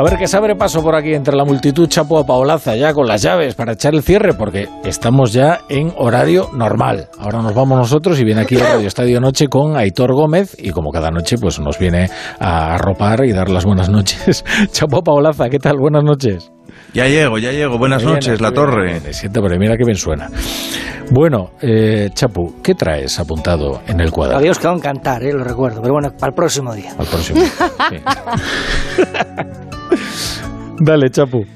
ver 0.00 0.18
que 0.18 0.26
se 0.26 0.36
abre 0.36 0.56
paso 0.56 0.82
por 0.82 0.94
aquí 0.94 1.12
entre 1.12 1.36
la 1.36 1.44
multitud 1.44 1.86
Chapo 1.86 2.18
a 2.18 2.24
Paolaza 2.24 2.74
ya 2.76 2.94
con 2.94 3.06
las 3.06 3.20
llaves 3.20 3.54
para 3.54 3.72
echar 3.72 3.94
el 3.94 4.02
cierre 4.02 4.32
porque 4.32 4.68
estamos 4.84 5.32
ya 5.32 5.60
en 5.68 5.92
horario 5.96 6.48
normal. 6.54 7.08
Ahora 7.18 7.42
nos 7.42 7.54
vamos 7.54 7.76
nosotros 7.76 8.18
y 8.18 8.24
viene 8.24 8.40
aquí 8.40 8.54
el 8.54 8.62
Radio 8.62 8.88
Estadio 8.88 9.20
Noche 9.20 9.48
con 9.48 9.76
Aitor 9.76 10.14
Gómez 10.14 10.56
y 10.58 10.70
como 10.70 10.90
cada 10.90 11.10
noche 11.10 11.36
pues 11.38 11.60
nos 11.60 11.78
viene 11.78 12.08
a 12.40 12.74
arropar 12.74 13.24
y 13.24 13.32
dar 13.32 13.50
las 13.50 13.64
buenas 13.64 13.90
noches. 13.90 14.44
Chapo 14.72 15.02
Paolaza, 15.02 15.50
¿qué 15.50 15.58
tal? 15.58 15.76
Buenas 15.78 16.04
noches. 16.04 16.50
Ya 16.94 17.06
llego, 17.06 17.38
ya 17.38 17.52
llego. 17.52 17.78
Buenas 17.78 18.02
noches, 18.02 18.40
La 18.40 18.52
Torre. 18.52 19.00
Me 19.00 19.12
siento, 19.12 19.42
pero 19.42 19.58
mira 19.58 19.76
qué 19.76 19.84
bien 19.84 19.96
suena. 19.96 20.28
Bueno, 21.10 21.50
eh, 21.60 22.08
Chapu, 22.14 22.62
¿qué 22.62 22.74
traes 22.74 23.18
apuntado 23.18 23.82
en 23.86 24.00
el 24.00 24.10
cuadro? 24.10 24.38
Adiós, 24.38 24.58
que 24.58 24.68
cantar, 24.80 25.22
eh, 25.22 25.32
lo 25.32 25.44
recuerdo. 25.44 25.82
Pero 25.82 25.94
bueno, 25.94 26.10
para 26.18 26.30
el 26.30 26.34
próximo 26.34 26.74
día. 26.74 26.92
Al 26.98 27.06
próximo. 27.06 27.42
Dale, 30.80 31.10
Chapu. 31.10 31.46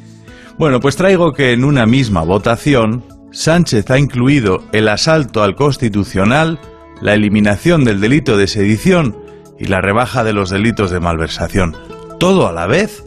Bueno, 0.59 0.81
pues 0.81 0.97
traigo 0.97 1.33
que 1.33 1.53
en 1.53 1.65
una 1.65 1.87
misma 1.87 2.23
votación, 2.23 3.05
Sánchez 3.31 3.91
ha 3.91 3.99
incluido 3.99 4.65
el 4.73 4.89
asalto 4.89 5.43
al 5.43 5.55
constitucional, 5.55 6.59
la 7.03 7.15
eliminación 7.15 7.85
del 7.85 8.01
delito 8.01 8.37
de 8.37 8.47
sedición 8.47 9.17
y 9.59 9.67
la 9.67 9.81
rebaja 9.81 10.25
de 10.25 10.33
los 10.33 10.51
delitos 10.51 10.91
de 10.91 11.01
malversación. 11.01 11.77
Todo 12.19 12.49
a 12.49 12.53
la 12.53 12.67
vez 12.67 13.05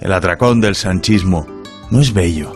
el 0.00 0.12
atracón 0.12 0.60
del 0.60 0.74
sanchismo. 0.74 1.46
No 1.90 2.00
es 2.00 2.12
bello. 2.12 2.52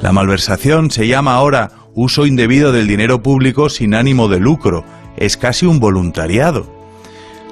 La 0.00 0.12
malversación 0.12 0.90
se 0.90 1.06
llama 1.06 1.34
ahora 1.34 1.70
uso 1.94 2.26
indebido 2.26 2.72
del 2.72 2.88
dinero 2.88 3.22
público 3.22 3.68
sin 3.68 3.94
ánimo 3.94 4.28
de 4.28 4.40
lucro. 4.40 4.84
Es 5.16 5.36
casi 5.36 5.66
un 5.66 5.78
voluntariado. 5.78 6.66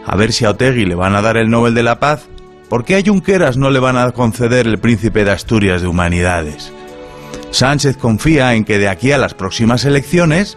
A 0.05 0.17
ver 0.17 0.33
si 0.33 0.45
a 0.45 0.51
Otegui 0.51 0.87
le 0.87 0.95
van 0.95 1.15
a 1.15 1.23
dar 1.23 1.37
el 1.37 1.51
Nobel 1.51 1.75
de 1.75 1.83
la 1.83 2.01
Paz, 2.01 2.29
¿por 2.71 2.85
qué 2.85 2.97
a 2.97 3.03
Junqueras 3.05 3.59
no 3.59 3.71
le 3.71 3.81
van 3.81 3.99
a 3.99 4.13
conceder 4.13 4.67
el 4.67 4.79
Príncipe 4.79 5.25
de 5.25 5.33
Asturias 5.33 5.83
de 5.83 5.89
Humanidades? 5.89 6.73
Sánchez 7.51 7.97
confía 7.97 8.55
en 8.55 8.65
que 8.65 8.79
de 8.79 8.89
aquí 8.89 9.11
a 9.11 9.19
las 9.19 9.35
próximas 9.35 9.85
elecciones 9.85 10.57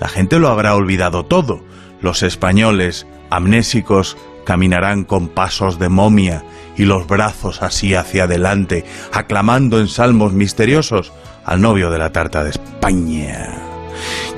la 0.00 0.08
gente 0.08 0.40
lo 0.40 0.48
habrá 0.48 0.74
olvidado 0.74 1.24
todo. 1.24 1.64
Los 2.02 2.24
españoles, 2.24 3.06
amnésicos, 3.30 4.16
caminarán 4.44 5.04
con 5.04 5.28
pasos 5.28 5.78
de 5.78 5.88
momia 5.88 6.44
y 6.76 6.84
los 6.84 7.06
brazos 7.06 7.62
así 7.62 7.94
hacia 7.94 8.24
adelante, 8.24 8.84
aclamando 9.12 9.78
en 9.78 9.86
salmos 9.86 10.32
misteriosos 10.32 11.12
al 11.44 11.60
novio 11.60 11.90
de 11.90 11.98
la 11.98 12.10
tarta 12.10 12.42
de 12.42 12.50
España. 12.50 13.54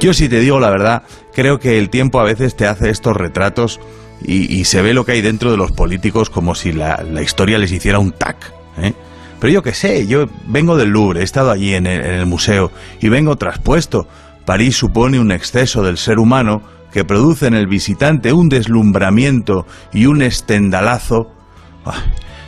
Yo 0.01 0.13
si 0.13 0.29
te 0.29 0.41
digo 0.41 0.61
la 0.61 0.69
verdad, 0.69 1.03
creo 1.33 1.59
que 1.59 1.79
el 1.79 1.89
tiempo 1.89 2.21
a 2.21 2.25
veces 2.25 2.57
te 2.57 2.67
hace 2.67 2.91
estos 2.91 3.17
retratos 3.17 3.81
y, 4.23 4.65
se 4.65 4.83
ve 4.83 4.95
lo 4.95 5.05
que 5.05 5.13
hay 5.13 5.21
dentro 5.21 5.51
de 5.51 5.57
los 5.57 5.73
políticos 5.73 6.31
como 6.31 6.55
si 6.55 6.73
la, 6.73 7.05
historia 7.23 7.59
les 7.59 7.73
hiciera 7.73 7.99
un 7.99 8.13
tac. 8.13 8.53
¿eh? 8.79 8.93
Pero 9.41 9.53
yo 9.53 9.63
qué 9.63 9.75
sé, 9.75 10.07
yo 10.07 10.27
vengo 10.47 10.77
del 10.77 10.89
Louvre, 10.89 11.21
he 11.21 11.25
estado 11.25 11.51
allí 11.51 11.75
en 11.75 11.87
el 11.87 12.27
museo 12.27 12.73
y 13.01 13.09
vengo 13.09 13.37
traspuesto. 13.37 14.09
París 14.45 14.77
supone 14.77 15.21
un 15.21 15.33
exceso 15.33 15.83
del 15.83 15.99
ser 15.99 16.19
humano 16.19 16.63
que 16.93 17.05
produce 17.05 17.47
en 17.47 17.55
el 17.55 17.67
visitante 17.67 18.33
un 18.33 18.49
deslumbramiento 18.49 19.67
y 19.93 20.07
un 20.07 20.23
estendalazo. 20.23 21.31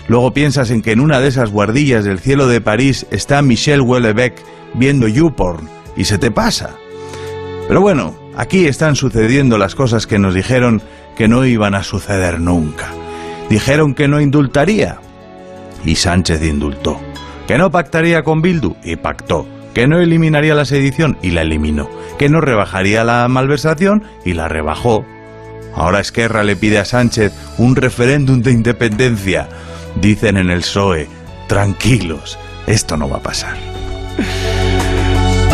Luego 0.08 0.32
piensas 0.32 0.70
en 0.70 0.80
que 0.80 0.92
en 0.92 1.00
una 1.00 1.20
de 1.20 1.28
esas 1.28 1.50
guardillas 1.50 2.04
del 2.04 2.18
cielo 2.18 2.46
de 2.46 2.62
París 2.62 3.06
está 3.10 3.42
Michel 3.42 3.82
Houellebecq 3.82 4.40
viendo 4.74 5.06
YouPorn 5.06 5.68
y 5.96 6.04
se 6.04 6.16
te 6.16 6.30
pasa. 6.30 6.70
Pero 7.66 7.82
bueno, 7.82 8.16
aquí 8.36 8.66
están 8.66 8.96
sucediendo 8.96 9.58
las 9.58 9.74
cosas 9.74 10.06
que 10.06 10.18
nos 10.18 10.34
dijeron 10.34 10.80
que 11.18 11.26
no 11.26 11.44
iban 11.44 11.74
a 11.74 11.82
suceder 11.82 12.40
nunca. 12.40 12.86
Dijeron 13.50 13.94
que 13.94 14.06
no 14.06 14.20
indultaría 14.20 15.00
y 15.84 15.96
Sánchez 15.96 16.42
indultó. 16.44 17.00
Que 17.48 17.58
no 17.58 17.72
pactaría 17.72 18.22
con 18.22 18.40
Bildu 18.40 18.76
y 18.84 18.94
pactó. 18.94 19.46
Que 19.74 19.88
no 19.88 19.98
eliminaría 19.98 20.54
la 20.54 20.64
sedición 20.64 21.18
y 21.20 21.32
la 21.32 21.42
eliminó. 21.42 21.90
Que 22.18 22.28
no 22.28 22.40
rebajaría 22.40 23.02
la 23.02 23.26
malversación 23.26 24.04
y 24.24 24.34
la 24.34 24.46
rebajó. 24.46 25.04
Ahora 25.74 25.98
Esquerra 25.98 26.44
le 26.44 26.54
pide 26.54 26.78
a 26.78 26.84
Sánchez 26.84 27.32
un 27.58 27.74
referéndum 27.74 28.40
de 28.40 28.52
independencia. 28.52 29.48
Dicen 30.00 30.36
en 30.36 30.50
el 30.50 30.60
PSOE, 30.60 31.08
tranquilos, 31.48 32.38
esto 32.68 32.96
no 32.96 33.08
va 33.08 33.16
a 33.16 33.22
pasar. 33.22 33.56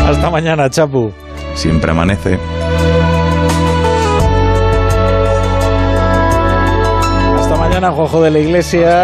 Hasta 0.07 0.31
mañana, 0.31 0.69
Chapu. 0.69 1.11
Siempre 1.55 1.91
amanece. 1.91 2.39
Mañana, 7.85 7.97
Jojo 7.97 8.23
de 8.23 8.31
la 8.31 8.39
Iglesia. 8.39 8.95